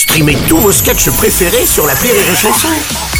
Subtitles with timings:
[0.00, 2.68] Streamez tous vos sketchs préférés sur la Rire et Chanson.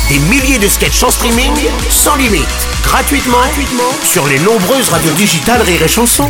[0.09, 1.53] Des milliers de sketchs en streaming,
[1.91, 2.49] sans limite,
[2.83, 6.27] gratuitement, gratuitement sur les nombreuses radios digitales Rire et Chanson.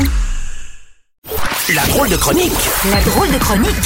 [1.72, 2.50] La drôle de chronique
[2.90, 3.76] La drôle de chronique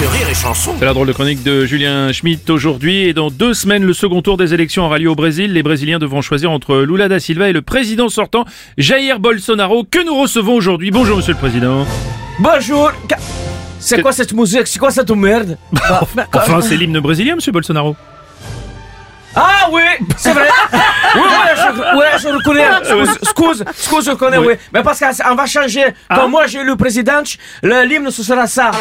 [0.00, 0.74] de Rire et Chanson.
[0.80, 4.20] C'est la drôle de chronique de Julien Schmitt aujourd'hui et dans deux semaines le second
[4.20, 5.52] tour des élections aura lieu au Brésil.
[5.52, 8.44] Les Brésiliens devront choisir entre Lula da Silva et le président sortant
[8.76, 10.90] Jair Bolsonaro que nous recevons aujourd'hui.
[10.90, 11.86] Bonjour Monsieur le Président.
[12.40, 12.90] Bonjour.
[13.80, 14.66] C'est quoi cette musique?
[14.66, 15.56] C'est quoi cette merde?
[16.14, 17.96] Bah, Enfin c'est l'hymne brésilien Monsieur Bolsonaro.
[19.36, 19.82] Ah oui,
[20.16, 20.48] c'est vrai.
[21.14, 22.66] Oui, oui, je, ouais, je reconnais.
[23.22, 24.54] Excuse, excuse, je connais, oui.
[24.74, 25.86] Mais parce qu'on va changer.
[26.14, 27.22] Quand moi j'ai le président,
[27.62, 28.70] l'hymne ce sera ça.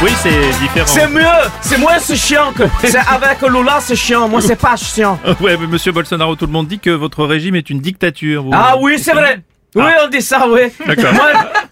[0.00, 0.30] Oui c'est
[0.60, 0.86] différent.
[0.86, 1.24] C'est mieux,
[1.60, 2.62] c'est moins c'est chiant que.
[2.84, 4.28] C'est avec Lula c'est chiant.
[4.28, 5.18] Moi c'est pas chiant.
[5.40, 8.44] Ouais mais Monsieur Bolsonaro tout le monde dit que votre régime est une dictature.
[8.44, 9.40] Vous- Ah oui, c'est vrai.
[9.74, 10.62] Oui, on dit ça, oui.
[10.86, 11.10] D'accord.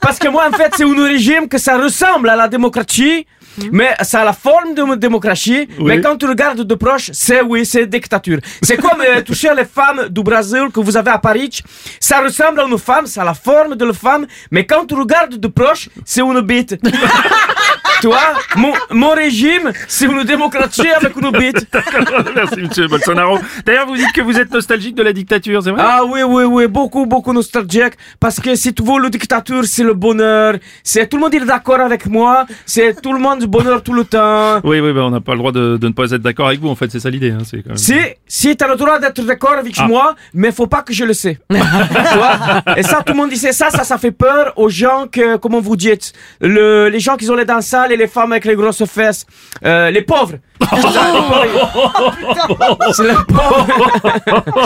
[0.07, 3.27] Parce que moi, en fait, c'est un régime que ça ressemble à la démocratie,
[3.73, 5.67] mais ça a la forme de démocratie.
[5.81, 5.85] Oui.
[5.85, 8.39] Mais quand tu regardes de proche, c'est oui, c'est dictature.
[8.63, 11.61] C'est comme euh, toucher les femmes du Brésil que vous avez à Paris.
[11.99, 14.95] Ça ressemble à une femme, ça a la forme de la femme, mais quand tu
[14.95, 16.77] regardes de proche, c'est une bite.
[18.01, 21.67] tu vois, mon, mon régime, c'est une démocratie avec une bite.
[22.35, 23.39] Merci Monsieur Bolsonaro.
[23.65, 25.83] D'ailleurs vous dites que vous êtes nostalgique de la dictature, c'est vrai?
[25.85, 27.95] Ah oui, oui, oui, beaucoup, beaucoup nostalgique.
[28.21, 30.55] Parce que si tu veux, la dictature, c'est le bonheur.
[30.83, 32.47] C'est tout le monde est d'accord avec moi.
[32.65, 34.61] C'est tout le monde du bonheur tout le temps.
[34.65, 36.61] Oui, oui, bah, on n'a pas le droit de, de ne pas être d'accord avec
[36.61, 37.31] vous, en fait, c'est ça l'idée.
[37.31, 37.77] Hein, c'est quand même...
[37.77, 37.95] Si,
[38.27, 39.87] si t'as le droit d'être d'accord avec Ah.
[39.89, 41.39] moi, mais faut pas que je le sais.
[42.77, 45.61] Et ça, tout le monde disait ça, ça, ça fait peur aux gens que, comment
[45.61, 48.85] vous dites, le, les gens qui ont les dents sales les femmes avec les grosses
[48.85, 49.27] fesses,
[49.65, 50.35] euh, les pauvres.
[52.93, 53.67] C'est les pauvres.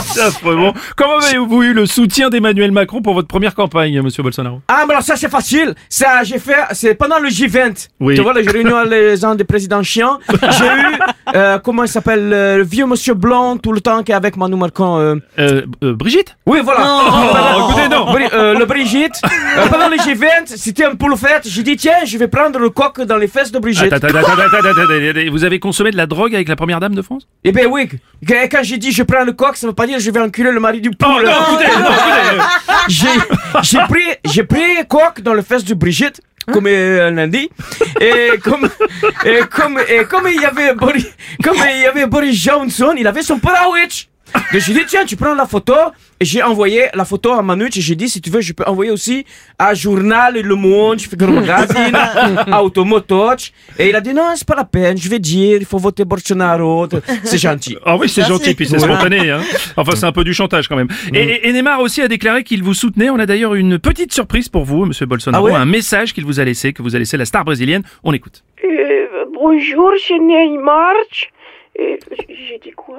[0.02, 0.56] C'est affreux.
[0.60, 4.60] Bon, comment avez-vous eu le soutien d'Emmanuel Macron pour votre première campagne, monsieur Bolsonaro?
[4.68, 5.74] Ah, mais alors ça, c'est facile.
[5.88, 7.88] Ça, j'ai fait, c'est pendant le J20.
[8.00, 8.14] Oui.
[8.16, 10.18] Tu vois, la réunion les gens des présidents chiants.
[10.28, 10.98] J'ai eu,
[11.36, 14.36] euh, comment il s'appelle, euh, le vieux monsieur blond tout le temps qui est avec
[14.36, 14.98] Manu Marcon.
[14.98, 15.14] euh.
[15.38, 16.36] euh, euh, Brigitte?
[16.46, 16.80] Oui, voilà.
[16.84, 18.06] Oh, écoutez, non.
[18.12, 19.20] Bri- euh, le Brigitte.
[19.56, 21.42] Euh, pendant le J20, c'était un peu le fête.
[21.46, 23.92] J'ai dit, tiens, je vais prendre le coq dans les fesses de Brigitte.
[23.92, 26.56] Attends, attends, attends, attends, attends, attends, attends, Vous avez consommé de la drogue avec la
[26.56, 27.26] première dame de France?
[27.44, 27.88] Eh ben oui.
[27.88, 27.98] Qu-
[28.50, 30.60] Quand j'ai dit je prends le coq, ça veut pas dire je vais enculer le
[30.60, 31.24] mari du Oh poule.
[31.24, 32.44] non, écoutez, non, écoutez.
[33.62, 36.20] J'ai pris j'ai pris coq dans le fesse de Brigitte
[36.52, 37.48] comme euh, elle dit
[38.00, 38.68] et comme
[39.24, 41.06] et comme et comme il y avait Boris
[41.44, 44.08] comme il y avait Boris Johnson il avait son parawitch
[44.52, 45.74] donc j'ai dit tiens tu prends la photo
[46.20, 48.64] et j'ai envoyé la photo à Manu et j'ai dit si tu veux je peux
[48.64, 49.24] envoyer aussi
[49.58, 54.56] à Journal Le Monde Figaro Magazine à Automotoch et il a dit non c'est pas
[54.56, 56.88] la peine je vais dire il faut voter Bolsonaro
[57.24, 59.30] c'est gentil Ah oui, c'est gentil, puis c'est spontané.
[59.30, 59.40] Hein.
[59.76, 60.88] Enfin, c'est un peu du chantage quand même.
[61.12, 63.10] Et, et- et Neymar aussi a déclaré qu'il vous soutenait.
[63.10, 65.46] On a d'ailleurs une petite surprise pour vous, monsieur Bolsonaro.
[65.46, 67.82] Ah ouais un message qu'il vous a laissé, que vous a laissé la star brésilienne.
[68.04, 68.42] On écoute.
[68.64, 70.92] Euh, bonjour, c'est Neymar.
[71.80, 71.96] Euh,
[72.28, 72.98] j'ai dit quoi?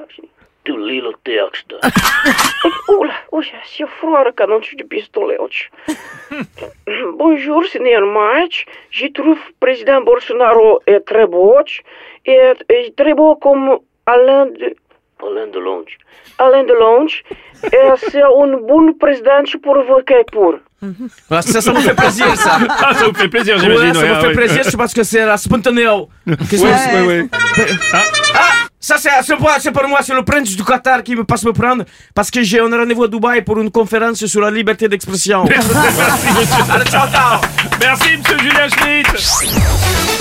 [0.64, 1.74] Tu lis le texte.
[2.88, 5.36] Oula, oula, c'est froid quand on tue du pistolet.
[7.18, 8.46] Bonjour, c'est Neymar.
[8.90, 11.56] Je trouve le président Bolsonaro est très beau.
[12.24, 14.76] Et, et très beau comme Alain de,
[15.20, 15.98] Alain Delonge.
[16.38, 17.24] Alain Delonge.
[17.64, 20.54] Et c'est un bon président pour voter pour.
[21.30, 23.94] Ah, ça ça me fait plaisir ça Ah, ça vous fait plaisir, Ouais, j'imagine.
[23.94, 24.34] ça ouais, me ah fait ouais.
[24.34, 25.04] plaisir, c'est parce que
[28.82, 31.44] ça c'est c'est pas, c'est pour moi, c'est le prince du Qatar qui me passe
[31.44, 31.84] me prendre
[32.14, 35.44] parce que j'ai un rendez-vous à Dubaï pour une conférence sur la liberté d'expression.
[35.44, 37.40] Allez, ciao, ciao.
[37.80, 40.11] Merci, monsieur Julien Schmitt.